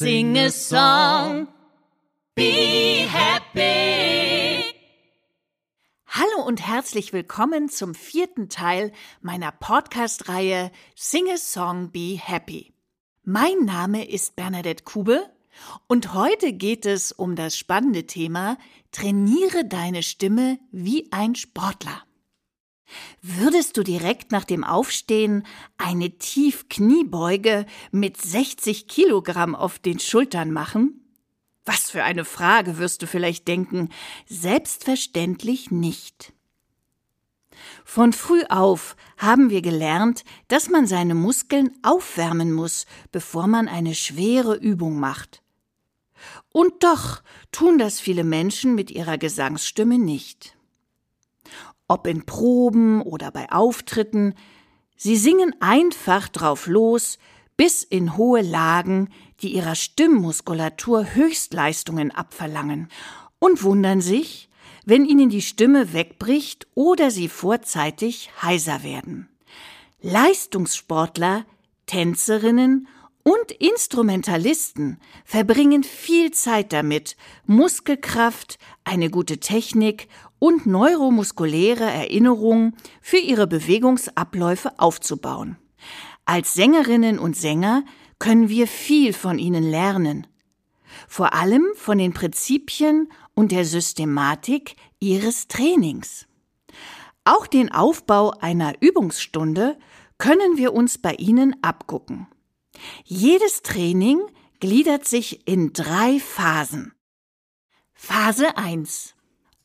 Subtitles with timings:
[0.00, 1.46] Sing a song.
[2.34, 4.64] Be happy.
[6.06, 12.72] Hallo und herzlich willkommen zum vierten Teil meiner Podcast-Reihe Sing a Song, Be Happy.
[13.24, 15.28] Mein Name ist Bernadette Kube
[15.86, 18.56] und heute geht es um das spannende Thema
[18.92, 22.04] Trainiere deine Stimme wie ein Sportler.
[23.22, 25.46] Würdest du direkt nach dem Aufstehen
[25.78, 31.00] eine Tiefkniebeuge mit 60 Kilogramm auf den Schultern machen?
[31.64, 33.90] Was für eine Frage, wirst du vielleicht denken.
[34.26, 36.32] Selbstverständlich nicht.
[37.84, 43.94] Von früh auf haben wir gelernt, dass man seine Muskeln aufwärmen muss, bevor man eine
[43.94, 45.42] schwere Übung macht.
[46.50, 50.56] Und doch tun das viele Menschen mit ihrer Gesangsstimme nicht
[51.90, 54.34] ob in Proben oder bei Auftritten,
[54.96, 57.18] sie singen einfach drauf los,
[57.56, 59.08] bis in hohe Lagen,
[59.40, 62.88] die ihrer Stimmmuskulatur Höchstleistungen abverlangen,
[63.40, 64.48] und wundern sich,
[64.84, 69.28] wenn ihnen die Stimme wegbricht oder sie vorzeitig heiser werden.
[70.00, 71.44] Leistungssportler,
[71.86, 72.86] Tänzerinnen
[73.24, 80.08] und Instrumentalisten verbringen viel Zeit damit, Muskelkraft, eine gute Technik
[80.40, 85.56] und neuromuskuläre Erinnerung für ihre Bewegungsabläufe aufzubauen.
[86.24, 87.84] Als Sängerinnen und Sänger
[88.18, 90.26] können wir viel von ihnen lernen,
[91.06, 96.26] vor allem von den Prinzipien und der Systematik ihres Trainings.
[97.24, 99.78] Auch den Aufbau einer Übungsstunde
[100.18, 102.26] können wir uns bei ihnen abgucken.
[103.04, 104.20] Jedes Training
[104.58, 106.92] gliedert sich in drei Phasen.
[107.92, 109.14] Phase 1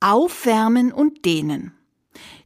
[0.00, 1.72] Aufwärmen und Dehnen.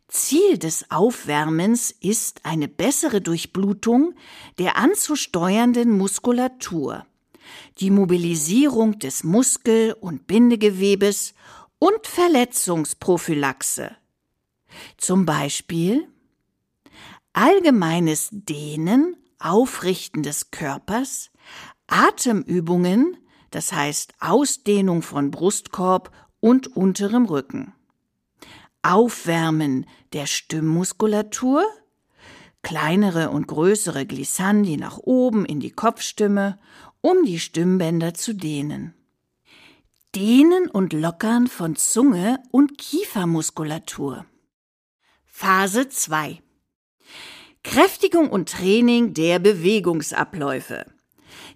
[0.08, 4.14] Ziel des Aufwärmens ist eine bessere Durchblutung
[4.58, 7.06] der anzusteuernden Muskulatur,
[7.78, 11.34] die Mobilisierung des Muskel- und Bindegewebes
[11.78, 13.96] und Verletzungsprophylaxe.
[14.96, 16.08] Zum Beispiel
[17.34, 21.30] allgemeines Dehnen, Aufrichten des Körpers,
[21.86, 23.18] Atemübungen,
[23.50, 26.10] das heißt Ausdehnung von Brustkorb
[26.42, 27.72] und unterem Rücken.
[28.82, 31.64] Aufwärmen der Stimmmuskulatur,
[32.62, 36.58] kleinere und größere Glissandi nach oben in die Kopfstimme,
[37.00, 38.92] um die Stimmbänder zu dehnen.
[40.16, 44.26] Dehnen und Lockern von Zunge und Kiefermuskulatur.
[45.24, 46.42] Phase 2
[47.62, 50.86] Kräftigung und Training der Bewegungsabläufe.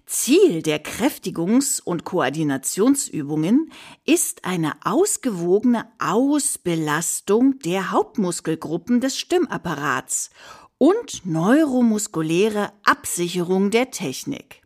[0.07, 3.73] Ziel der Kräftigungs- und Koordinationsübungen
[4.05, 10.29] ist eine ausgewogene Ausbelastung der Hauptmuskelgruppen des Stimmapparats
[10.77, 14.61] und neuromuskuläre Absicherung der Technik.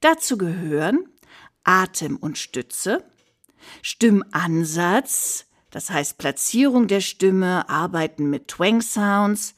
[0.00, 1.08] Dazu gehören
[1.64, 3.04] Atem und Stütze,
[3.82, 9.56] Stimmansatz, das heißt Platzierung der Stimme, Arbeiten mit Twang Sounds,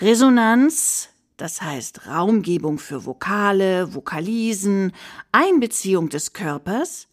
[0.00, 1.10] Resonanz,
[1.42, 4.92] das heißt Raumgebung für Vokale, Vokalisen,
[5.32, 7.08] Einbeziehung des Körpers.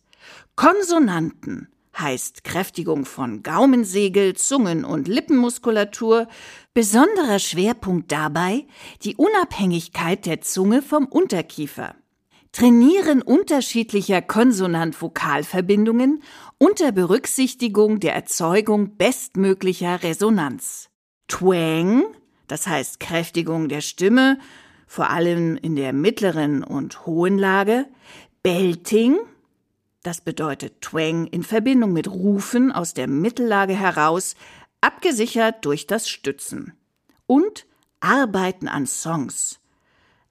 [0.55, 1.67] Konsonanten
[1.97, 6.27] heißt Kräftigung von Gaumensegel, Zungen- und Lippenmuskulatur,
[6.75, 8.67] besonderer Schwerpunkt dabei
[9.01, 11.95] die Unabhängigkeit der Zunge vom Unterkiefer.
[12.51, 16.21] Trainieren unterschiedlicher Konsonant-Vokalverbindungen
[16.59, 20.91] unter Berücksichtigung der Erzeugung bestmöglicher Resonanz.
[21.27, 22.03] Twang
[22.49, 24.37] das heißt Kräftigung der Stimme,
[24.87, 27.85] vor allem in der mittleren und hohen Lage,
[28.43, 29.17] Belting,
[30.03, 34.35] das bedeutet Twang in Verbindung mit Rufen aus der Mittellage heraus,
[34.81, 36.73] abgesichert durch das Stützen.
[37.27, 37.67] Und
[37.99, 39.59] Arbeiten an Songs.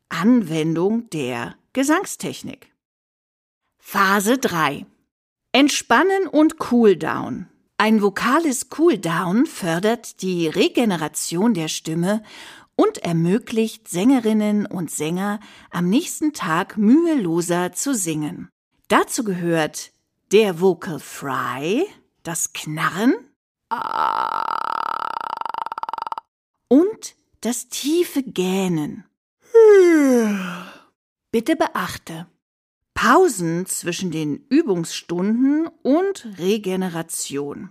[0.08, 2.72] Anwendung der Gesangstechnik.
[3.78, 4.86] Phase 3.
[5.52, 7.46] Entspannen und Cooldown.
[7.80, 12.24] Ein vokales Cooldown fördert die Regeneration der Stimme
[12.74, 15.38] und ermöglicht Sängerinnen und Sänger
[15.70, 18.48] am nächsten Tag müheloser zu singen.
[18.88, 19.92] Dazu gehört
[20.32, 21.86] der Vocal Fry,
[22.24, 23.14] das Knarren
[26.66, 29.04] und das tiefe Gähnen.
[31.30, 32.26] Bitte beachte,
[32.94, 37.70] Pausen zwischen den Übungsstunden und Regeneration.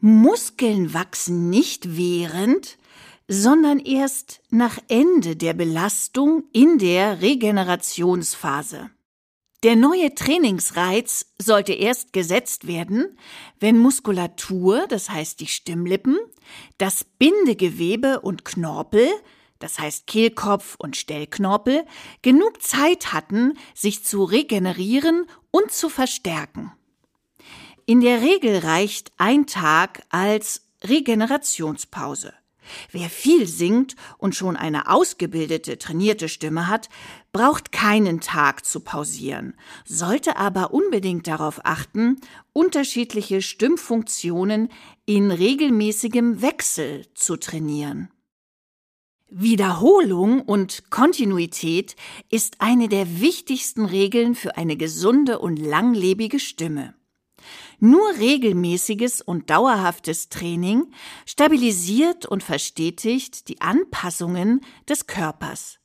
[0.00, 2.78] Muskeln wachsen nicht während,
[3.26, 8.90] sondern erst nach Ende der Belastung in der Regenerationsphase.
[9.64, 13.18] Der neue Trainingsreiz sollte erst gesetzt werden,
[13.58, 16.16] wenn Muskulatur, das heißt die Stimmlippen,
[16.78, 19.08] das Bindegewebe und Knorpel,
[19.58, 21.84] das heißt Kehlkopf und Stellknorpel,
[22.22, 26.72] genug Zeit hatten, sich zu regenerieren und zu verstärken.
[27.88, 32.34] In der Regel reicht ein Tag als Regenerationspause.
[32.92, 36.90] Wer viel singt und schon eine ausgebildete, trainierte Stimme hat,
[37.32, 39.54] braucht keinen Tag zu pausieren,
[39.86, 42.20] sollte aber unbedingt darauf achten,
[42.52, 44.68] unterschiedliche Stimmfunktionen
[45.06, 48.10] in regelmäßigem Wechsel zu trainieren.
[49.30, 51.96] Wiederholung und Kontinuität
[52.28, 56.97] ist eine der wichtigsten Regeln für eine gesunde und langlebige Stimme.
[57.80, 60.90] Nur regelmäßiges und dauerhaftes Training
[61.26, 65.78] stabilisiert und verstetigt die Anpassungen des Körpers.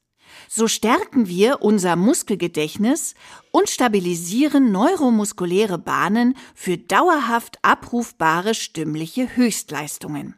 [0.50, 3.13] So stärken wir unser Muskelgedächtnis
[3.51, 10.36] und stabilisieren neuromuskuläre Bahnen für dauerhaft abrufbare stimmliche Höchstleistungen.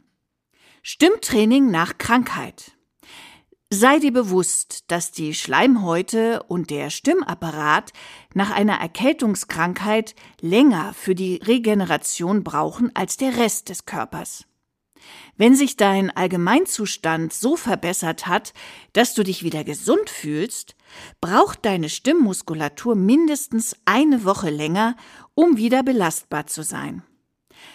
[0.81, 2.74] Stimmtraining nach Krankheit.
[3.77, 7.91] Sei dir bewusst, dass die Schleimhäute und der Stimmapparat
[8.33, 14.45] nach einer Erkältungskrankheit länger für die Regeneration brauchen als der Rest des Körpers.
[15.35, 18.53] Wenn sich dein Allgemeinzustand so verbessert hat,
[18.93, 20.77] dass du dich wieder gesund fühlst,
[21.19, 24.95] braucht deine Stimmmuskulatur mindestens eine Woche länger,
[25.33, 27.03] um wieder belastbar zu sein.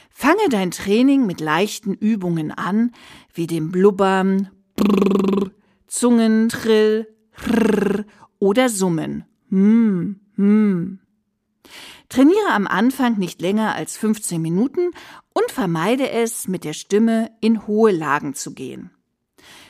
[0.08, 2.93] Fange dein Training mit leichten Übungen an,
[3.35, 5.50] wie dem Blubbern, Brrr,
[5.91, 7.09] Zungentrill,
[7.47, 8.05] Rrr
[8.39, 9.25] oder Summen.
[9.49, 11.01] Hm, hm.
[12.09, 14.93] Trainiere am Anfang nicht länger als 15 Minuten
[15.33, 18.91] und vermeide es, mit der Stimme in hohe Lagen zu gehen.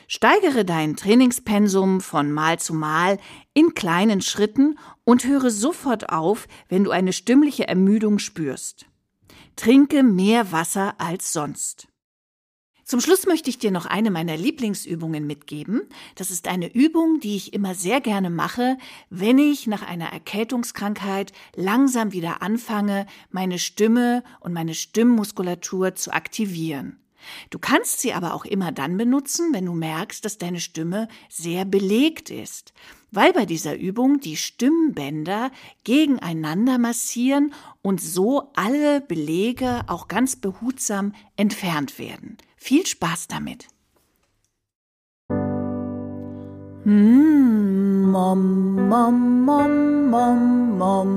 [0.07, 3.17] Steigere dein Trainingspensum von Mal zu Mal
[3.55, 8.85] in kleinen Schritten und höre sofort auf, wenn du eine stimmliche Ermüdung spürst.
[9.55, 11.87] Trinke mehr Wasser als sonst.
[12.91, 15.83] Zum Schluss möchte ich dir noch eine meiner Lieblingsübungen mitgeben.
[16.15, 18.77] Das ist eine Übung, die ich immer sehr gerne mache,
[19.09, 26.99] wenn ich nach einer Erkältungskrankheit langsam wieder anfange, meine Stimme und meine Stimmmuskulatur zu aktivieren.
[27.49, 31.63] Du kannst sie aber auch immer dann benutzen, wenn du merkst, dass deine Stimme sehr
[31.63, 32.73] belegt ist,
[33.09, 35.49] weil bei dieser Übung die Stimmbänder
[35.85, 42.35] gegeneinander massieren und so alle Belege auch ganz behutsam entfernt werden.
[42.63, 43.67] Viel Spaß damit!
[46.85, 51.09] Mm, mom, mom, mom, mom, mom.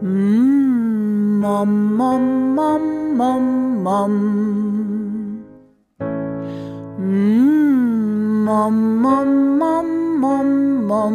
[0.00, 4.14] Mm, mom, mom, mom, mom, mom.
[6.98, 11.14] Mm, mom, mom, mom, mom, mom.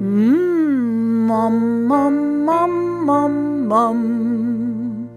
[0.00, 5.08] Mm, mom, mom, mom, mom mum.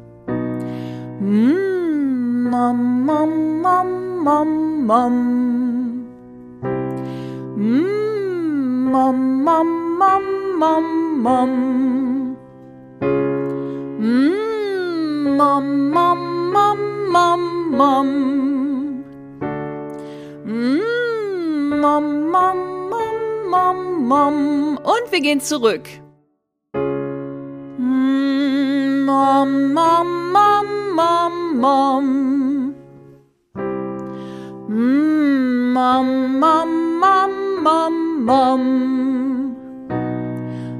[1.22, 5.16] Mm, mum, mum, mum, mum, mum.
[7.58, 9.70] Mm, mum, mum,
[10.00, 10.26] mum,
[10.60, 10.86] mum,
[11.24, 11.52] mum.
[14.00, 15.66] Mm, mum,
[15.96, 16.22] mum,
[16.54, 16.82] mum,
[17.14, 17.44] mum,
[17.80, 18.10] mum.
[20.46, 22.60] Mm, mum, mum,
[23.50, 24.78] mum, mum.
[24.78, 25.88] Und wir gehen zurück.
[29.22, 32.06] Mom, mom, mom, mom, mom.
[34.70, 36.08] Mm, mom,
[36.42, 36.70] mom,
[37.02, 37.34] mom,
[37.66, 37.96] mom,
[38.26, 38.64] mom.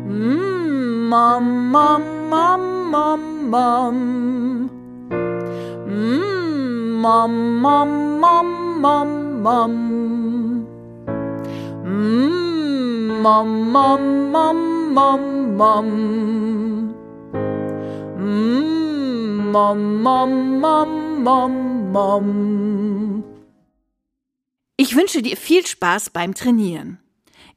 [0.10, 2.64] Mm, mom, mom, mom,
[2.94, 3.22] mom,
[3.54, 3.96] mom.
[5.86, 8.48] Mm, mom, mom, mom,
[8.82, 9.52] mom, mom.
[14.82, 17.01] Mm, mom.
[18.22, 23.24] Mm, mom, mom, mom, mom, mom.
[24.78, 27.00] Ich wünsche dir viel Spaß beim Trainieren.